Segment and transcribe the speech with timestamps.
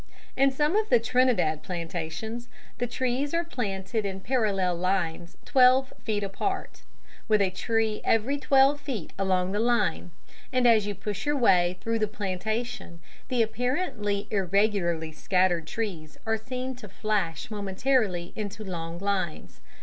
[0.35, 6.23] In some of the Trinidad plantations the trees are planted in parallel lines twelve feet
[6.23, 6.81] apart,
[7.27, 10.09] with a tree every twelve feet along the line;
[10.51, 16.35] and as you push your way through the plantation the apparently irregularly scattered trees are
[16.35, 19.61] seen to flash momentarily into long lines.